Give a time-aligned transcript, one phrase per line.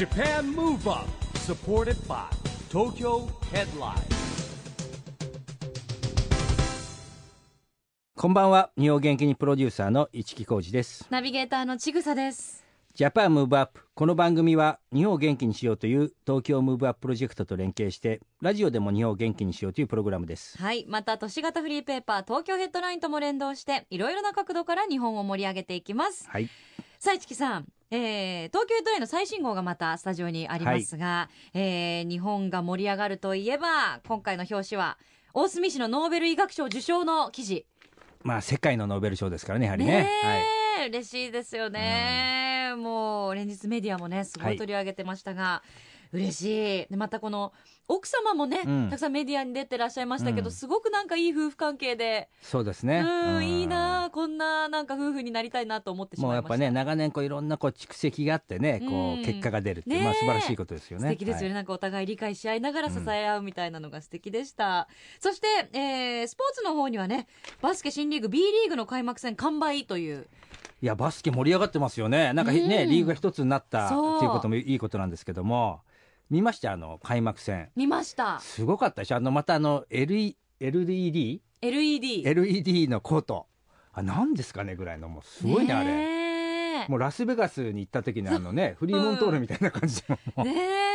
[0.00, 1.06] Japan Move Up
[1.40, 2.24] supported by
[2.70, 4.00] Tokyo Headline
[8.16, 12.64] こんばんは日本元気にプロデューサーの市木浩司ですナビゲーターのちぐさです。
[12.94, 20.86] Japan Move Up この番組は日本を元気にしようという東京ムーブアッププロジェクトと連携してラジオでも日本を元気にしようというプログラムですはい。
[20.88, 26.26] また、都市型フリーペーパー、東京ヘッドラインとも連動して、いろいろな角度から日本を盛り上げていきます。
[26.26, 26.48] はい
[26.98, 27.66] さあ、市木さん。
[27.92, 34.96] えー、東京ヘッドラインの最新号がまたスタジオにありますが、えー、日本が盛り上がるといえば、今回の表紙は、
[35.34, 37.66] 大隅氏のノーベル医学賞受賞の記事。
[38.22, 40.02] まあ世界のノーベル賞ですからねやはりね。
[40.02, 40.10] ね
[40.82, 44.56] え、嬉しいですよね、もう連日メディアもねすごい。
[44.56, 45.62] 取り上げてましたが、
[46.12, 46.42] 嬉し
[46.84, 46.86] い。
[46.90, 47.52] でまたこの
[47.88, 48.88] 奥様もね、うん。
[48.90, 50.52] たくさんメディアに出てらっしゃいましたけど、うん。
[50.52, 53.00] すごくなんかいい夫婦関係で、そうですね。
[53.00, 56.48] うんいいなあこんななんか夫婦になりたいなと思ってしまいました。
[56.48, 61.04] もうやっぱね長年こういろんなこう蓄積があってねこう結果が出るって、ねえまあ素晴らしいことですよね。
[61.04, 61.54] 素敵ですよね、はい。
[61.54, 67.26] なんかお互い理解し合いながら支え合うみたいなのが素敵でした、そして、えースポーツの方にはね
[67.60, 70.26] バスケ新リーグ B リーグの開幕戦完売という。
[70.82, 72.32] いやバスケ盛り上がってますよね。
[72.32, 72.90] なんかね、うん。
[72.90, 75.82] リーグが一つになったっていうこともいいことなんですけども
[76.30, 76.72] 見ました？
[76.72, 77.70] あの開幕戦。
[77.74, 78.38] 見ました。
[78.40, 79.16] すごかったでしょ？
[79.16, 83.46] あのまたあの LE LED LED LED のコート
[83.92, 84.76] あ何ですかね？
[84.76, 85.08] ぐらいの。
[85.08, 86.86] もうすごいねあれ。
[86.88, 90.89] もうラスベガスに行った時のあのねフリーモントールみたいな感じでもうねえ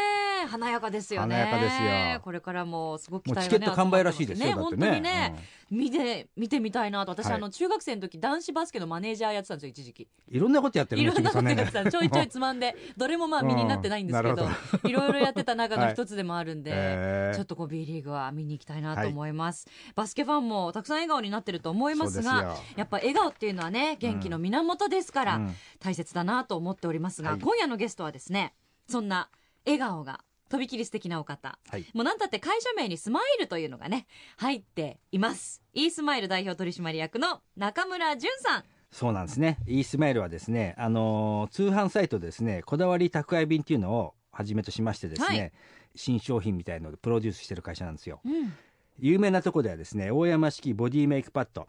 [0.57, 1.35] 華やかですよね。
[1.35, 1.83] 華やかです
[2.15, 2.21] よ。
[2.21, 4.53] これからもすごく期もう待が、ね、チケット完売らしいですよ、ね。
[4.53, 5.35] 本当にねね、
[5.69, 7.11] 見て見てみたいなと。
[7.11, 7.35] 私、はい。
[7.35, 10.03] あの中学生の時男子バスケのマネージャーやってたんですよ一時期。
[10.03, 11.89] うんいろんなことやってるいろんなことやねってた。
[11.89, 14.47] ちょいちょいつまんでどれもまあ身になってないんですけど
[14.83, 14.89] うん。
[14.89, 17.35] いろいろやってた中の一つでもあるんで、へー。
[17.35, 22.57] ちょっとこう B リーグは見に行きたいなと思います、バスケファンもたくさん笑顔になってると思いますがすよ。
[22.77, 25.55] やっぱ笑顔っていうのはね元気の源ですから、うん。
[25.79, 27.39] 大切だなと思っておりますが、はい。
[27.39, 28.53] 今夜のゲストはですね
[28.87, 29.29] そんな
[29.65, 31.57] 笑顔がとびきり素敵なお方。
[31.69, 31.85] はい。
[31.93, 34.05] もうなんたって会社名にスマイルというのがね
[34.37, 35.61] 入っています。
[35.73, 38.63] イースマイル代表取締役の中村淳さん。
[38.91, 39.57] そうなんですね。
[39.67, 45.51] イースマイルはですね、あのー通販サイトでですね、こだわり宅配便っていうのをはじめとしましてですね、はい。
[45.95, 48.21] 新商品みたいのでプロデュースしてる会社なんですよ。
[48.23, 48.53] うん。
[48.99, 51.67] 有名なとこではですね、大山式ボディメイクパッド、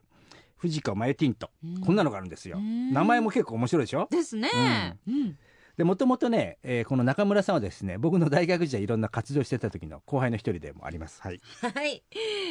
[0.57, 1.81] 藤子マヨティント、うん。
[1.81, 2.59] こんなのがあるんですよ。
[2.59, 2.93] うん。
[2.93, 4.07] 名前も結構面白いでしょ？
[4.11, 5.39] ですね、うん
[5.77, 11.21] で、もともとね、えーこの中村さんはですね、僕の大学時代いろんな活動してた時の後輩の一人でもあります。
[11.21, 11.41] はい。
[11.61, 12.03] はい、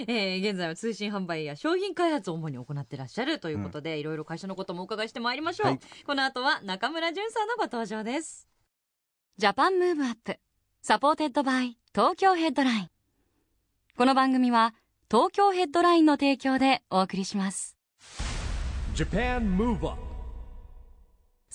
[0.07, 5.79] えー現在は通信販売や商品開発を主に行ってらっしゃるということで、いろいろ会社のこともお伺いしてまいりましょう、はい。
[6.05, 8.47] この後は中村淳さんのご登場です。
[9.37, 12.89] Japan Move Up。supported by 東京ヘッドライン。
[13.97, 14.75] この番組は
[15.09, 17.75] 東京ヘッドラインの提供でお送りします。
[18.93, 20.04] Japan Move Up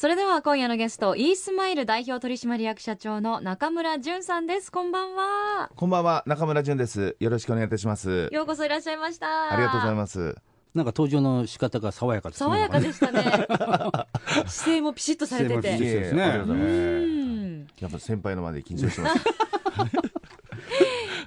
[0.01, 7.19] それでは今夜のゲストイースマイル代表取締役社長の中村淳さんですこんばんはこんばんは、中村淳です。
[7.21, 8.31] よろしくお願いいたします。
[8.33, 10.37] ようこそいらっしゃいましたありがとうございすます。
[10.75, 12.47] なんか登場の仕方が爽やかですね。
[12.47, 13.47] 爽やかでししたね
[14.49, 16.71] 姿勢もピシッとされてて姿勢もピシッとですねいえいえありがとうございます。
[16.71, 19.21] うんやっぱ先輩の前で緊張してます。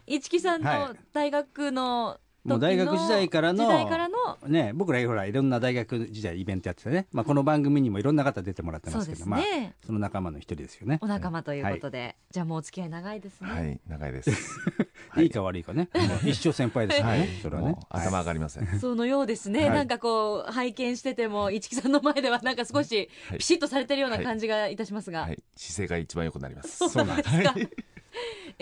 [0.08, 11.00] 市木さんはの大学のもう大学時代からの時代からのね、僕らほらいろんな大学時代イベントやっててね、まあ、この番組にもいろんな方出てもらってますけどまあ、ね、その仲間の一人ですよね。
[11.02, 14.32] お仲間ということで、じゃあもうお付き合い長いですね、はい、長いです。
[15.18, 17.78] いいか悪いかね、もう一生先輩ですからね、それはね。
[17.90, 18.80] 頭上がりません。
[18.80, 19.70] そのようですね、はい。
[19.78, 23.38] なんかこう拝見してても市木さんの前ではなんか少しはい。
[23.38, 26.90] ピシッとされてるような感じがいたしますが、はい、姿勢が一番良くなります。
[26.90, 27.30] そうなんです。
[27.30, 27.56] か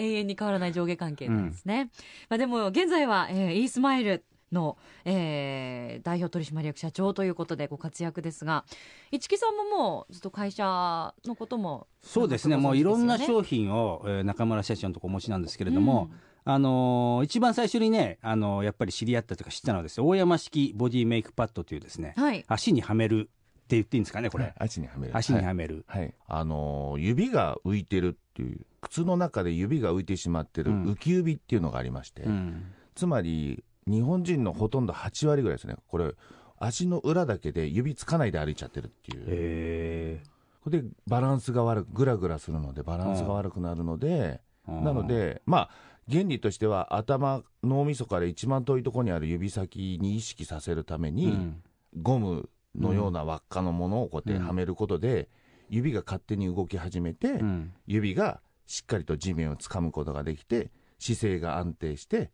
[0.02, 1.92] 永遠に変わらない上下関係なんですね、
[2.30, 8.66] まあ、でも現在は、えー、イースマイルの、えー代表取締役社長ということでご活躍ですが
[9.12, 12.58] 市木さんももうずっと会社のこともそうですね。
[12.58, 16.10] もういろんな品商品を、えー中村社長のとこお持ちなんですけれども、
[16.44, 22.44] あのー一番最初にね、あのーやっぱり知り合ったというか知ったのはですね大山式ボディメイクパッドというですね、はい。
[22.48, 23.24] 足にはめるっ
[23.68, 25.16] て言っていいんですかねこれ、足にはめる。
[25.16, 26.02] 足にはめめる、はい。
[26.02, 26.14] はい。
[26.28, 30.84] あのー指が浮いてるっていう、靴の中で指が浮いてしまってるうん。
[30.86, 32.64] 浮き指っていうのがありまして、うん。
[32.96, 35.76] つまり、日本人のほとんど8割ぐらいですね。
[35.88, 36.14] これ、
[36.60, 39.24] 足の裏だけで指つかないで歩いちゃってるっていう。
[39.28, 40.22] へ
[40.64, 44.82] これでバランスが悪く、ぐらぐらするので、バランスが悪くなるので、ー。
[44.82, 45.70] なので、まあ、
[46.10, 51.64] 原理としては、頭、脳みそから一番遠いところにある指先に意識させるために、うん。
[52.02, 55.30] ゴムのような輪っかのものをこうやってはめることで、
[55.72, 57.73] 指が勝手に動き始めて、うん。
[57.88, 60.70] 指がしっかりと地面を掴むことができて、
[61.00, 62.29] 姿勢が安定して、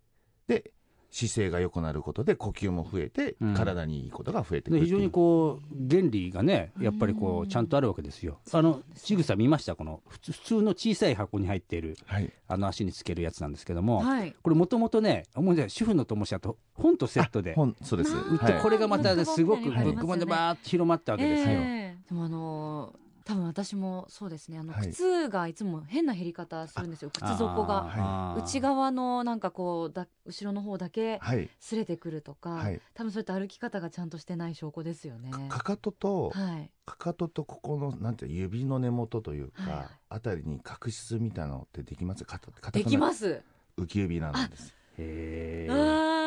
[0.48, 0.72] で、
[1.10, 3.54] 姿勢が良くなることで呼吸も増えて、うん。
[3.54, 8.40] 体にいいことが増えてくるで非常にこう原理がねやっぱりこうちゃんとあるわけですよ。
[8.52, 9.78] あのちぐさ見ました？
[9.78, 12.30] この普通の小さい箱に入っているはい。
[12.50, 14.36] あの足につけるやつなんですけども、はい。
[14.44, 18.62] これもともとね思い出主婦の友社と本とセットで本そうです、な売って、はい。
[18.62, 21.48] これがまたねすごくブはいックマンでバーッと広まったわけですよ。
[21.52, 21.98] ええ。
[22.10, 24.58] でもあのー多分私もそうですね。
[24.58, 24.88] あのはい。
[24.88, 27.86] 靴がいつも変な減り方するんですよ、靴底が。
[27.90, 31.50] あー内側のなんかこうだ後ろの方だけはい。
[31.60, 32.80] 擦れてくるとか、はい。
[32.94, 35.32] 多分そういった歩き方がちゃんとしてない証拠ですよね。
[35.50, 39.74] かかとと、はい、かかととここのなんていう指の根元というか、はい。
[39.74, 42.24] はいあたりに角質みたいなのってできます？
[42.24, 42.40] か
[42.72, 43.42] できます。
[43.78, 44.74] 浮指なんです。
[44.98, 45.74] へー。
[45.74, 46.27] あ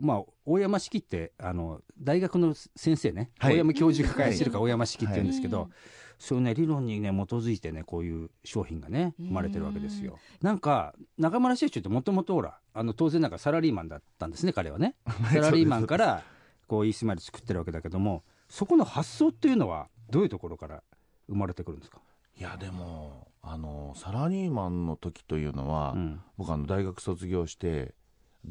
[0.00, 5.70] まあ大山式ってあの大学の先生ね、はい大山教授が開発してるから大山式って言うんですけど、はい
[6.18, 10.18] そういうね理論にね基づいてねこういう商品がねうん生まれてるわけですよ。
[10.40, 14.96] なんか中村社長ってもともとほらあの当然なんかサラリーマンだったんですね彼はね。
[15.30, 16.22] サラリーマンから
[16.66, 20.82] こうイースマイル作ってるわけだけどもそこの発想っていうのはどういうところから
[21.28, 22.00] 生まれてくるんですか？
[22.38, 27.94] いやでもあのサラリーマンの時というのは、うん僕あの大学卒業して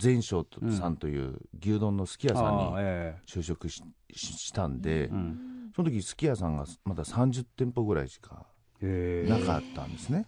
[0.01, 0.45] 前翔
[0.77, 3.81] さんという牛丼のすき家さんにえ就職し
[4.13, 5.71] ししたんで、えうん。
[5.75, 8.45] その時すき家さんがまだ30店舗ぐらいしか
[8.81, 10.27] なかったんですね。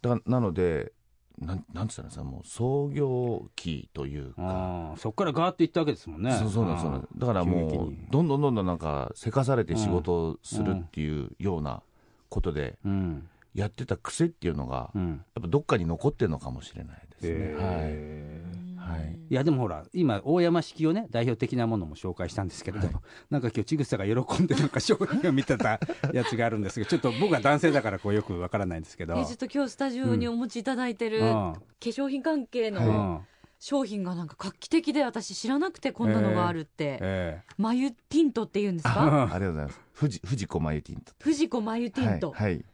[0.00, 0.92] だからなので
[1.38, 4.94] なんなんつったらいいんですかもう創業期というか。
[4.96, 6.32] そこからガーッといったわけですもんね。
[6.32, 11.82] そうそうそうなんだから急もうどんどんどんどんなんかせかされて仕事をするっていうような
[12.28, 13.28] ことでうん。
[13.54, 15.24] やってた癖っていうのがうん。
[15.34, 17.30] やっぱどっかに残ってるのかもしれないですね。
[17.30, 17.84] へはい。
[17.84, 18.61] え
[18.92, 19.18] はい。
[19.30, 22.96] いやでもほら今大山式をね代表的なものも紹介したんですけれど、はい。
[23.30, 25.80] なんか今日ちぐさが喜んでなんか商品を見てた
[26.12, 31.24] やつがあるんですけどちょっと僕は男性だからこうよくわからないんですけど、えちょっと今日スタジオにお持ちいただいてる、うん。
[31.24, 33.26] 化粧品関係うのん
[33.58, 39.28] 商品がなんか画期的で私知らなくてこんなのがあるって、え眉ティントっていうんですか？
[39.30, 39.80] えありがとうございます。
[39.98, 41.12] 富士富士コマユティント。
[41.20, 42.52] 藤子眉ティント、はい。
[42.54, 42.64] はい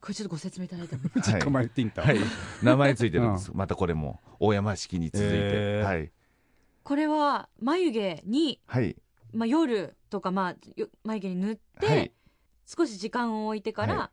[0.00, 2.18] これちょっとご説明いただいてもジッコマルティント、はい、
[2.62, 3.50] 名前ついてるんです。
[3.54, 5.84] またこれも大山式に続いて、へー。
[5.84, 6.12] はい。
[6.82, 8.96] これは眉毛に、はい。
[9.32, 12.12] まあ、夜とか、まあ、よ眉毛に塗って、はい。
[12.66, 14.10] 少し時間を置いてから、は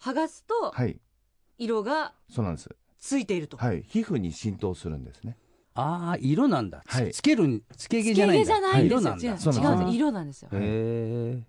[0.00, 0.98] 剥がすとはい。
[1.58, 2.70] 色がそうなんです。
[2.98, 3.82] ついていると、はい。
[3.82, 5.36] 皮膚に浸透するんですね。
[5.74, 7.12] ああ色なんだ、つはい。
[7.12, 8.46] つけるつけ毛つけじゃないんだ。
[8.46, 9.96] 毛じゃないんですよ、色なんです。
[9.96, 10.48] 色なんですよ。
[10.52, 11.42] へ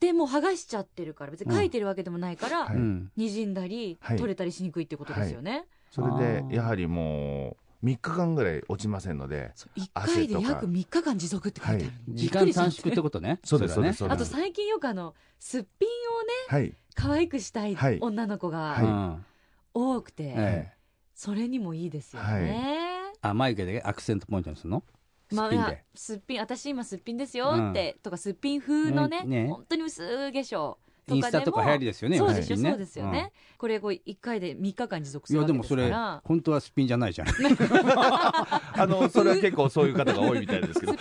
[0.00, 2.76] でも剥がしちゃってるから別に描いてるわけでもないから、はい。
[2.76, 3.12] えうん。
[3.16, 4.16] にじんだり、はい。
[4.16, 6.48] 取れたりしにくいってことですよね、それあー。
[6.48, 13.40] でやはりもう3日間ぐらい落ちませんので、そう1回で約3日間持続って書いてある、時間短縮ってことね。
[13.44, 13.92] そうですれはね。
[13.92, 16.74] そうですあと最近よくあのすっぴんをねはい。
[16.94, 17.98] 可愛くしたいはい。
[18.00, 18.82] 女の子はい。
[18.84, 19.24] がうん
[19.72, 20.72] 多くて、ええ。
[21.14, 24.82] それにもいいですよね、あ眉毛でアクセントポイントにするの？
[25.32, 29.48] まあすっぴん私今すっぴんですよって、とかすっぴん風のね,、うんね。
[29.48, 30.00] 本当に薄
[30.32, 30.76] 化粧
[31.14, 37.28] インスタとか流行りですよねそうですよそうですよね、これこう1回で3日間持続すいるわけですかやでもそれら本当はすっぴんじゃないじゃん。
[37.28, 40.92] あのそれは結構そういう方が多いみたいですけど。
[40.92, 41.00] すっ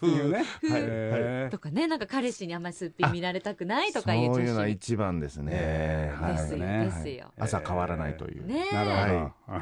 [0.00, 6.36] ぴんをねはいへとかねなんか彼氏にあんまりすっぴん見られたくないとそうかいういうのは一番ですね、えーはい。
[6.36, 8.74] ですよ、ねですよ、朝変わらないという、ねえ。
[8.74, 9.60] なるほど、これ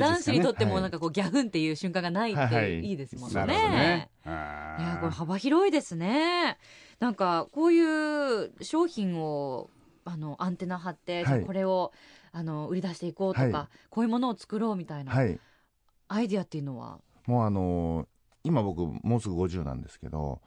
[0.00, 2.64] 男子にとってもはいなんかこうギャフンっていう瞬間がないっはいはい。
[2.64, 3.34] ていいですもんね。
[3.34, 4.10] なるほどね。
[4.24, 6.58] いやあこれ幅広いですね。
[7.00, 9.70] なんかこういう商品を
[10.04, 11.44] あのアンテナ張って、はい。
[11.44, 11.92] これを
[12.32, 13.76] あの売り出していこうとか、はい。
[13.90, 15.38] こういうものを作ろうみたいなはい。
[16.08, 18.06] アイディアっていうのは、もうあのー
[18.44, 20.40] 今僕もうすぐ50なんですけど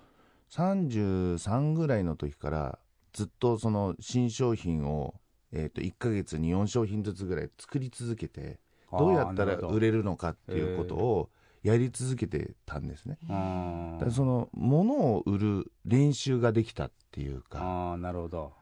[0.52, 2.80] 33ぐらいの時から
[3.14, 5.14] ずっとその新商品を、
[5.52, 8.58] えー、と1ヶ月に4商品ずつぐらい作り続けてー
[8.98, 11.30] どうやったら売れるのかっていうことを
[11.64, 13.18] やり続けてたんですね。
[13.30, 17.60] あだからその物を売る練習ができたっていうか。
[17.62, 18.54] あーなるほど。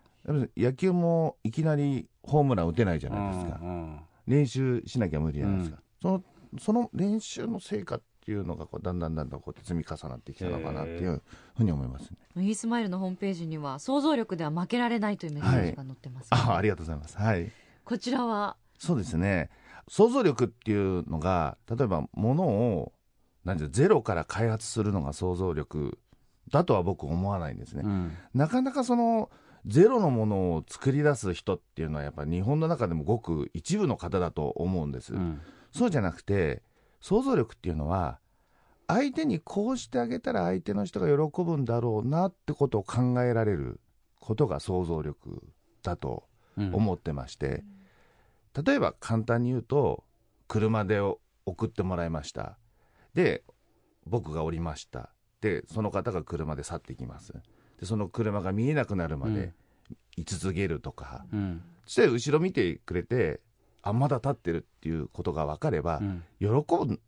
[0.55, 3.59] 野球もいきなりホームラン打てないじゃないですか。
[3.61, 6.23] うんうん練習しなきゃ無理じゃないですか、その
[6.57, 11.21] その練習の成果っていうのがこうだんだんだんだんこう積み重なってきたのかなっていう
[11.57, 12.17] ふうに思いますね。
[12.37, 16.29] イースマイルのホームページには想像力では負けられないというメッセージが載ってます。
[16.29, 17.17] けど、あありがとうございます。
[17.17, 17.51] はい。
[17.83, 18.55] こちらは？
[18.79, 19.49] そうですね。
[19.87, 22.93] 想像力っていうのが、例えば物を、
[23.43, 25.99] なんてゼロから開発するのが想像力
[26.51, 27.83] だとは僕思わないんですね。
[27.85, 29.29] うんなかなかその、
[29.65, 35.13] ゼロのものを作り出す人っていうのはやっぱり日本の中でもごく一部の方だと思うんです。
[35.13, 36.61] うんそうじゃなくて、
[37.01, 38.19] 想像力っていうのは、
[38.87, 43.79] 相手にこうしてあげたら相手の人が喜ぶんだろうなってことを考えられる
[44.19, 45.41] ことが想像力
[45.81, 46.25] だと
[46.57, 47.63] うん思ってまして、
[48.61, 50.03] 例えば簡単に言うと
[50.47, 50.99] 車で
[51.45, 52.57] 送ってもらいました。
[53.13, 53.43] で
[54.05, 55.09] 僕が降りました。
[55.41, 57.33] でその方が車で去っていきます。
[57.79, 59.53] でその車が見えなくなるまで
[60.15, 61.61] 居続けるとか、うん。
[61.85, 63.41] そして後ろ見てくれて
[63.81, 66.23] あまだ立ってるっていうことが分かれば、うん。
[66.39, 66.99] 喜ぶ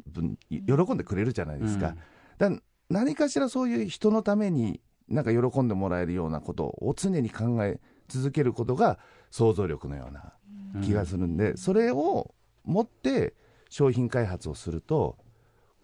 [0.49, 1.95] 喜んでくれるじゃないですか,、
[2.37, 8.99] だから何かしらそういう人のためになんか喜んでもらえるようなことを常に考え続けることが
[9.31, 10.44] 想像力のようなうん
[10.83, 13.33] 気がするんで、それを持って
[13.69, 15.17] 商品開発をすると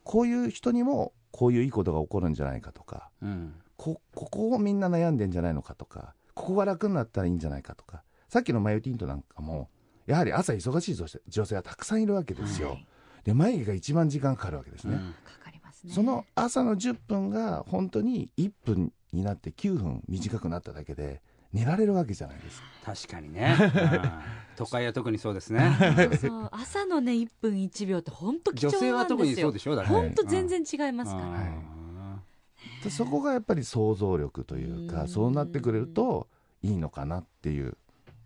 [0.04, 3.56] こういう人にもこういういいことが起こるんじゃないかとかうん。
[3.78, 9.70] こここをみんな悩んでんじゃないのかとかここが楽になったらいいんじゃないかとかさっきのマヨティントなんかも
[10.06, 12.88] やはり朝忙しい女性女性がたくさんいるわけですよ、はい。
[13.24, 15.14] で眉毛が一番時間かかるわけですね、うん。
[15.24, 15.94] かかりますね。
[15.94, 21.22] その朝の10分が本当に1分になって9分短くなっただけで
[21.54, 22.68] 寝られるわけじゃないですか。
[22.84, 24.12] 確かにね、う ん
[24.56, 25.76] 都会は特にそうですね。
[26.20, 29.48] そう朝のね1分1秒って本当貴女性重なは特にんですよ。
[29.48, 32.84] そうでしょだから本当全然違いますから、はい。
[32.84, 34.88] でそこがやっぱり想像力といううん。
[34.88, 36.28] かそうなってくれると
[36.64, 37.78] いいのかなっていう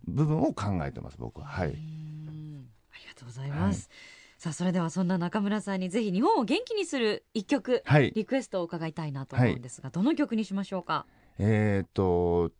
[0.08, 1.48] 部分を考えてます僕は。
[1.48, 2.70] はういん。
[2.94, 3.90] ありがとうございます、
[4.38, 8.12] さあそれではそんな中村さんにぜひ日本を元気にする一曲はい。
[8.16, 11.06] リクエストを伺いたいなと思うんですが、どの曲にしましょうか？
[11.38, 12.52] えっ、と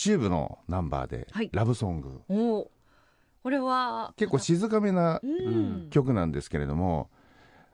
[0.00, 1.50] チューブのナンバーではい。
[1.52, 7.10] ラブソング、これは結構静かめなうん、曲なんですけれども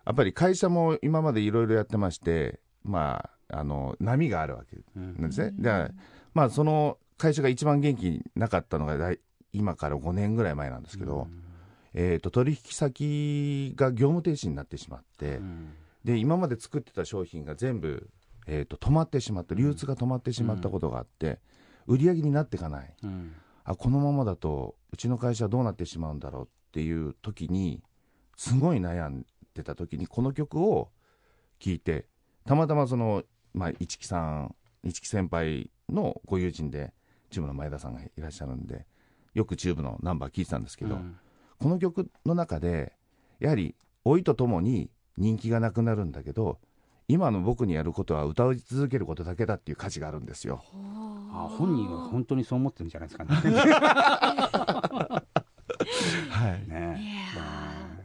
[0.04, 5.54] やっぱり会社も今までいろいろやってましてまああの波があるわけうんなんですね。
[5.56, 5.90] だから
[6.34, 9.14] まあその会社が一番元気になかったのが
[9.52, 11.28] 今から5年ぐらい前なんですけど、
[11.94, 15.74] えー、と取引先が業務停止になってしまって、うん。
[16.04, 18.10] で今まで作ってた商品が全部、
[18.48, 21.38] えー、と止まってしまった流通が止まってしまったことがあって、
[21.86, 22.94] 売り上げになっていかない。
[23.02, 23.32] うん。
[23.64, 27.82] あこのままだとうちの会社はどうなってしまうんだろうっていう時に
[28.36, 30.90] すごい悩んでた時にこの曲を
[31.58, 32.06] 聴いて
[32.44, 33.24] たまたまその、
[33.54, 36.92] まあ、市木さん市木先輩のご友人で
[37.30, 38.86] チューブの前田さんがいらっしゃるんで
[39.34, 41.18] よくチューブのナンバー聴いてたんですけど、うん。
[41.58, 42.92] この曲の中で
[43.40, 43.74] やはり
[44.04, 46.58] 老いとともに人気がなくなるんだけど
[47.08, 50.64] 今の僕にやることは歌い続けることだけだっていう歌詞があるんですよ。
[51.32, 53.30] あ本人は本当にそう思ってるんじゃないですかね。
[56.30, 57.00] はい、ね。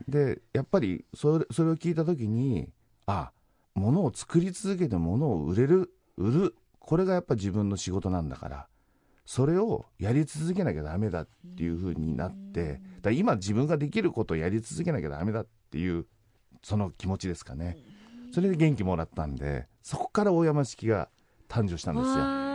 [0.07, 2.69] でやっぱりそれそれを聞いた時に
[3.07, 3.31] あ
[3.73, 8.67] 物を作り続けて物を売れる売るこれがやっぱ自分の仕事なんだから
[9.25, 16.05] それをやり続けなきゃダメだっていう風になってだ今自分ができることをやり続けなきゃダメだっていう
[16.63, 17.77] その気持ちですかね
[18.31, 21.09] それで元気もらったんでそこから大山式が
[21.49, 22.51] 誕生したんですよ。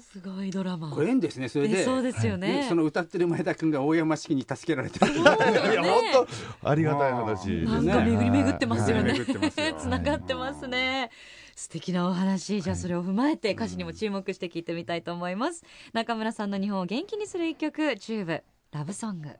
[0.00, 0.90] すごいドラマ。
[0.90, 1.80] これ縁ですねそれで。
[1.80, 6.26] えそうですよね、ねその歌ってる前田君が大山式に助けられていや本
[6.62, 7.48] 当ありがたい話。
[7.64, 9.10] なんか巡り巡ってますよね。
[9.10, 9.18] はい。
[9.18, 9.74] 巡ってますよ。
[9.80, 11.10] つながってますね。
[11.56, 15.64] 素敵なお話、じゃあそれを踏まえて歌詞にも注目して聞いてみたいと思います。
[15.92, 19.30] 中村さんの日本を元気にする一曲、チューブ、ラブソング。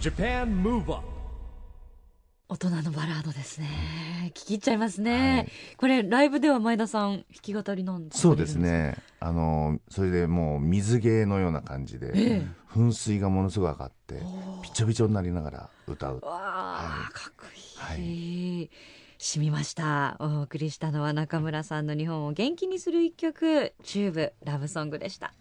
[0.00, 1.13] Japan Move Up
[2.54, 3.66] 大人のバラードですね。
[4.28, 5.48] 聞き入っちゃいますね。
[5.76, 8.18] これライブでは前田さん弾き語りなんですか？
[8.22, 8.54] そうです。
[8.54, 8.94] ね。
[9.18, 14.22] あのそれでもう水芸のような感じで、え噴水がものすごい上がって
[14.62, 16.20] びちょびちょになりながら歌う。
[16.22, 17.46] わあ、かっこ
[17.98, 18.02] い
[18.60, 18.66] い。
[18.66, 18.68] は
[19.18, 20.16] 染みました。
[20.20, 25.34] お送りしたのは中村さんの日本を元気にする一曲、チューブ、ラブソングでした。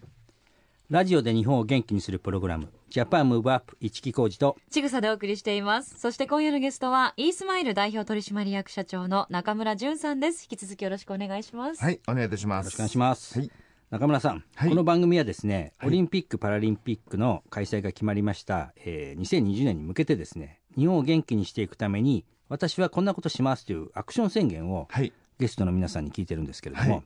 [0.89, 5.99] ラジオで日本を元気にするプログラムジャパンムーブアップ一木工事とちぐさでお送りしています。
[5.99, 10.43] そして今夜のゲストは、イースマイル代表取締役社長の中村淳さんです。
[10.43, 11.83] 引き続きよろしくお願いします。
[11.83, 12.65] はい、お願いいたします。
[12.65, 13.51] よろしくお願いします、はい
[13.89, 27.03] 中村さん、はいこの番組はですね、はいオリンピック・パラリンピックの開催が決まりました、えー2020年に向けてですね日本を元気にしていくために私はこんなことしますというアクション宣言をはい、ゲストの皆さんに聞いてるんですけれども、はい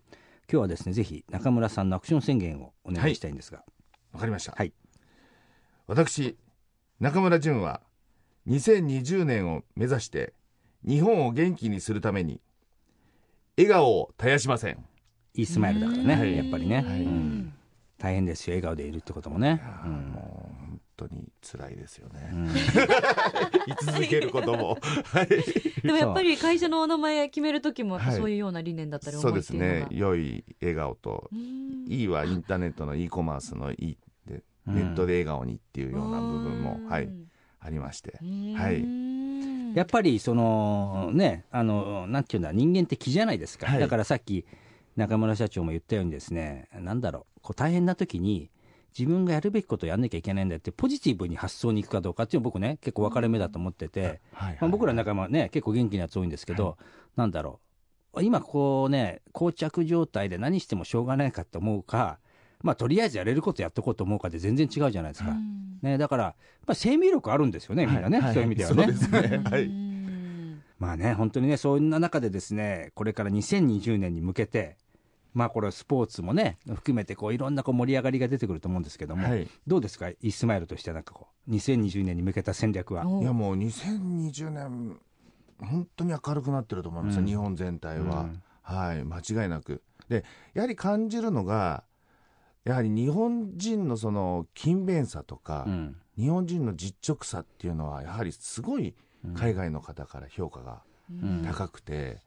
[0.50, 3.64] 今日はですねぜひ中村さんのアクション宣言をお願いしたいんですが、
[4.14, 4.54] わかりました。
[4.54, 4.74] はい
[5.88, 6.36] 私、
[7.00, 7.82] 中村淳は
[8.48, 10.34] 2020年を目指して
[10.86, 12.42] 日本を元気にするために
[13.58, 14.86] 笑顔を絶やしません。
[15.34, 17.54] いいスマイルだからね、はいやっぱりね、はいうん
[18.00, 22.30] 大変ですよ笑顔でいるってこともね、うんもう本当に辛いですよね。
[22.34, 22.52] うん 居
[23.86, 24.78] 続けることも。
[25.06, 25.28] はい。
[25.28, 30.16] でもやっぱり会社のお名前決める時も、はいそういうような理念だったりそう思いっですねていうのが。。
[30.16, 33.98] 良い笑顔とう、ん E はインターネットの e コマースの E で、うん
[34.68, 37.28] ネットで笑顔にっていうような部分も、はい、うん
[37.60, 38.18] ありまして。
[38.22, 38.54] うん。
[38.54, 39.78] はい。
[39.78, 43.80] やっぱりそのねあのなんていうんだ人間って気じゃないですか、はい。
[43.80, 44.46] だからさっき
[44.96, 48.50] 中村社長も言ったようにですねなんだろうこう大変な時に
[48.98, 54.58] 自分がやるべきことをやんなきゃいけないんだってポジティブに発想に行くかどうかっていうのは僕ね結構分かれ目だと思ってて、はい。
[54.60, 56.78] まあ、僕らの仲間ね結構元気なやつ多いんですけど、
[57.16, 57.60] なんだろ
[58.14, 62.20] う今こうね膠着状態で何してもしょうがないかと思うか
[62.62, 65.80] まあとりあえずやれることやっとこうと思うかで全然違うじゃないですか、うん。
[65.82, 66.24] ね、だから、
[66.66, 68.34] まあ、生命力あるんですよねみんなね、はい。
[68.34, 69.88] そういう意味ではね。
[70.80, 74.78] まあね、本当にね、そんな中でですね、これから2020年に向けて、
[75.34, 79.48] まあこれスポーツもね、含めてこういろんなこう盛り上がりが出てくると思うんですけども、はい。
[79.66, 83.08] どうですか、イスマイルとしてはなんかこう、2020年に向けた戦略は。
[83.08, 85.00] おいやもう2020年
[85.60, 87.28] 本当に明るくなってると思いますよ、うん。
[87.28, 88.42] 日本全体は、うん。
[88.62, 89.82] はい間違いなく。
[90.10, 90.24] で
[90.54, 91.84] やはり感じるのが
[92.68, 95.96] やはり日本人のその勤勉さとか、うん。
[96.18, 101.44] 日本人の実直さっていうのはやはりすごいうん海外の方から評価がうん。
[101.46, 102.22] 高くて、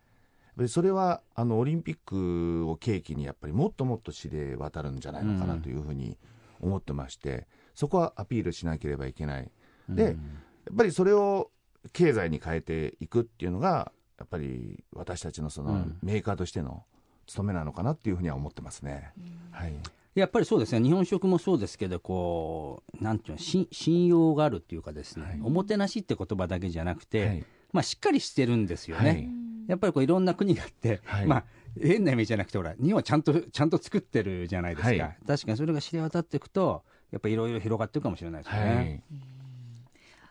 [0.57, 6.17] でそれはあのオリンピックを契機にやっぱりもっともっと知れ渡るんじゃないのかなというふうに
[6.61, 9.51] 思ってましてそこはアピールしなければいけない。
[9.89, 11.51] でやっぱりそれを
[11.93, 15.99] 経済に変えていくっていうのがやっぱり私たちのそのうん。
[16.03, 16.85] メーカーとしての
[17.27, 19.13] 務めなのかなっていうふうには思ってますね。
[19.53, 19.73] はい、
[20.15, 25.41] やっぱりそうですね、日本食もそうですけど、こう、なんていうの、し信用があるっていうかですね、はい。
[25.43, 27.45] おもてなしって言葉だけじゃなくて、はい。
[27.73, 29.09] まあしっかりしてるんですよね。
[29.09, 29.29] はい。
[29.69, 31.27] やっぱりこういろんな国があって、はい。
[31.27, 31.45] まあ
[31.81, 39.05] 変な意味じゃなくてほら日本はちゃんとちゃんと作ってるじゃないですか、はい確かにそれが知れ渡っていくとやっぱりいろいろ広がっていくかもしれないですね。
[39.13, 39.15] い。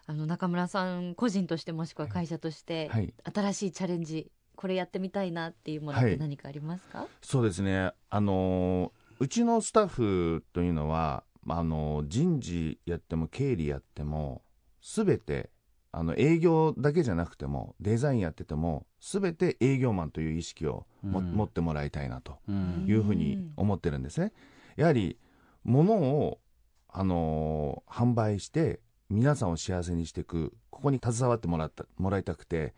[0.08, 3.14] あの中村さん個人としてもしくは会社として、はい。
[3.34, 14.44] 新しいチャレンジこれやってみたいなっていうものって何かありますか、そうですね、あのーうちのスタッフというのは、まああのー人事やっても経理やっても
[14.82, 15.50] すべて
[15.92, 24.32] あの営業だけじゃなくてもデザインやっててもすべて営業マンという意識をも、うん持ってもらいたいなとうんいうふうに思ってるんですね。
[24.76, 25.18] やはり
[25.64, 26.40] 物を、
[26.88, 32.74] あのー販売して皆さんを幸せにしていくここに携わってもらったもらいたくて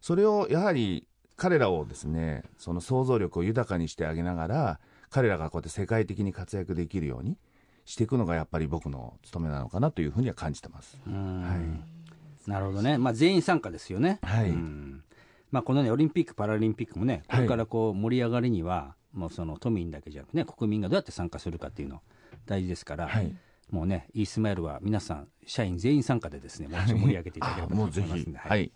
[0.00, 7.36] それをやはり彼らをですねその想像力を豊かにしてあげながら彼らがこうやって世界的に活躍できるように
[7.84, 10.98] していくのがやっぱり僕の務めなのかなというふうには感じてます。
[11.06, 11.42] うん。
[11.42, 12.50] はい。
[12.50, 14.18] なるほどね、まあ、全員参加ですよね。
[14.22, 14.50] はい。
[14.50, 15.02] うん。
[15.50, 22.02] まあ、このねオリンピック・パラリンピックもねこれからこう盛り上がりには、もうその都民だけじゃなくてね国民がどうやって参加するかっていうの
[22.44, 23.34] 大事ですから、はい。
[23.70, 28.08] もうねイースマイルは皆さん社員全員参加でですねもうちょっと盛り上げていただければとも思いうぜひ。
[28.08, 28.72] ますんで、はい。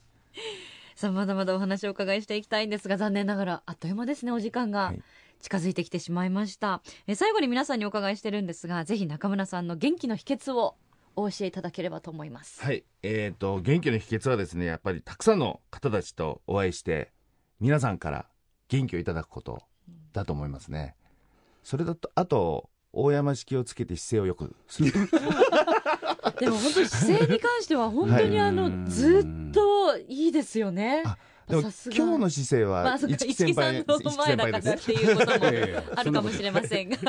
[0.97, 4.87] さあまだまだお話をお伺いしていきたいんですが残念ながらあっという間ですねお時間が。
[4.87, 5.03] はい
[5.41, 10.77] 近づいてきてしまいました、え最後に皆さんにお伺いしてるんですがぜひ中村さんの元気の秘訣を
[11.17, 17.11] お教えいただければと思います、はい、えっ、と元気の秘訣はですねやっぱりたくさんの方たちとお会いして
[17.61, 18.27] 皆さんから
[18.69, 19.63] 元気をいただくこと
[20.13, 20.95] だと思いますね。
[21.63, 24.93] それだとあと大山式をつけて姿勢をよくする。
[24.93, 25.19] と
[26.41, 28.91] でも本当に姿勢に関しては本当にあの、はい。
[28.91, 31.03] ずっといいですよね。
[31.05, 31.19] あ
[31.51, 31.97] でもさすが。
[31.97, 35.47] 今日の姿勢まあ、は一木一木さんの前だからっていうことも
[35.97, 36.97] あるかもしれませんが。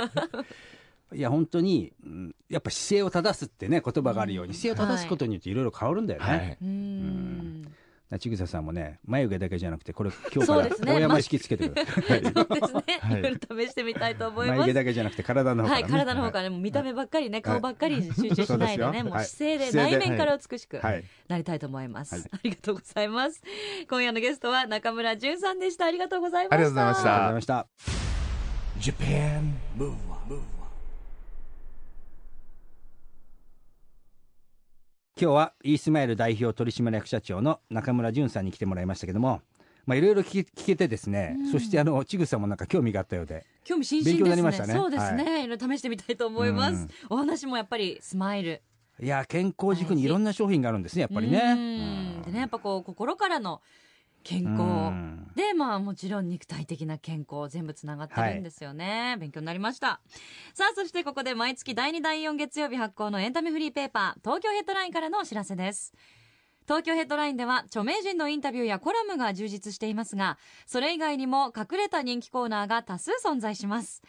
[1.14, 4.58] いや本当に、うんやっぱ姿勢を正すってね言葉があるように、うん。
[4.58, 6.26] 姿勢を正すことによっていろいろ変わるんだよね。
[6.26, 7.74] はい、うーん
[8.20, 13.20] ちぐささんもね眉毛だけじゃなくてこれ今日から大山式つけてください、 そうですね、はい。
[13.20, 14.60] いろいろ試してみたいと思います。
[14.60, 21.04] 眉毛だけじゃなくて体の方から、はい、ね、体の方からね、もう見た目ばっかりね、顔ばっかり集中しないでね、もう姿勢で内面から美しくはい。
[21.28, 22.16] なりたいと思います。
[22.16, 22.24] はい。
[22.32, 23.42] ありがとうございます。
[23.90, 25.86] 今夜のゲストは中村淳さんでした。
[25.86, 26.56] ありがとうございました。
[26.56, 28.12] ありがとうございましありがとうございたました。
[28.82, 30.42] Japan Move Up,
[35.22, 39.42] 今日はイースマイル代表取締役社長の中村淳さんに来てもらいましたけども、
[39.86, 44.66] まあいろいろ聞けてですね、そしてあのちぐさもなんか興味があったようで、興味津々勉強になりまですね。
[44.66, 45.44] したねそうですね。
[45.44, 46.74] いろいろ試してみたいと思います。
[46.74, 48.64] うんお話もやっぱりスマイル。
[49.00, 51.40] いや健康軸にいろんな商品があるんですねやっぱりね。
[51.40, 53.62] うんでね、やっぱこう心からの
[54.24, 54.62] 健康。
[54.62, 55.32] うん。
[55.36, 60.02] でまあもちろん肉体的な健康全部つながってるんですよね、勉強になりました。
[60.54, 65.94] さあそしてここで毎月第2第4月曜日発行のエンタメフリーペーパー東京ヘッドラインからのお知らせです。
[66.68, 74.04] 東京ヘッドラインでは著名人のインタビューやコラムが充実していますがそれ以外にも隠れた人気コーナーが多数存在します。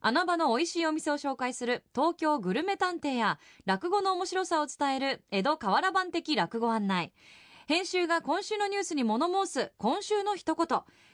[0.00, 7.12] 穴場の美味しいお店を紹介する東京グルメ探偵や落語の面白さを伝える江戸河原版的落語案内
[7.68, 10.66] 編集が今週のニュースに物申す今週の一言。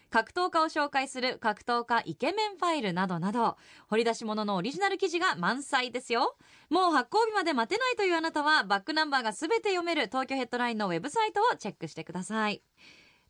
[0.08, 3.56] 格闘家を紹介する格闘家イケメンファイルなどなど。
[3.88, 6.36] 掘り出し物のオリジナル記事が満載ですよ。
[6.70, 12.62] もう発行日まで待てないというあなたはバックナンバーが全て読める東京ヘッドラインのウェブサイトをチェックしてください。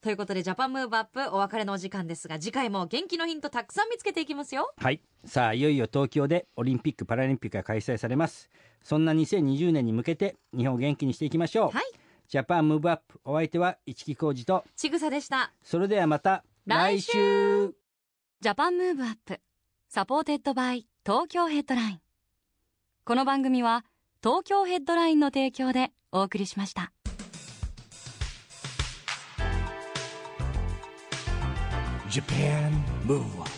[0.02, 4.74] ということで Japan Move Up お別れのお時間ですが次回も元気のヒントたくさん見つけていきますよ。
[4.76, 5.00] はい。
[5.24, 8.50] さあいよいよ東京でオリンピック・パラリンピックが開催されます。
[8.82, 14.64] そんな2020年に向けて日本を元気にしていきましょう、はい Japan Move Up お相手は市木浩二と。
[14.76, 15.52] ちぐさでした。
[15.62, 17.74] それではまた来週。
[18.40, 19.40] Japan Move Up
[19.88, 22.00] supported by 東京ヘッドライン。
[23.04, 23.84] この番組は
[24.22, 26.92] 東京ヘッドラインの提供でお送りしました。
[32.08, 32.70] Japan
[33.06, 33.53] Move Up